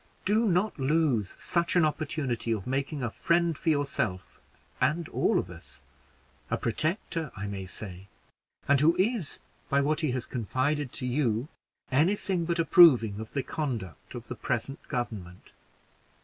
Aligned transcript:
Do 0.25 0.47
not 0.49 0.79
lose 0.79 1.35
such 1.37 1.75
an 1.75 1.85
opportunity 1.85 2.51
of 2.53 2.65
making 2.65 3.03
a 3.03 3.11
friend 3.11 3.55
for 3.55 3.69
yourself 3.69 4.39
and 4.81 5.07
all 5.09 5.37
of 5.37 5.51
us 5.51 5.83
a 6.49 6.57
protector, 6.57 7.31
I 7.35 7.45
may 7.45 7.67
say 7.67 8.07
and 8.67 8.79
who 8.81 8.95
is, 8.97 9.37
by 9.69 9.81
what 9.81 9.99
he 10.01 10.09
has 10.09 10.25
confided 10.25 10.91
to 10.93 11.05
you, 11.05 11.49
any 11.91 12.15
thing 12.15 12.45
but 12.45 12.57
approving 12.57 13.19
of 13.19 13.33
the 13.33 13.43
conduct 13.43 14.15
of 14.15 14.27
the 14.27 14.33
present 14.33 14.79
government. 14.87 15.53